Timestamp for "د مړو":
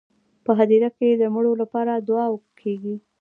1.21-1.51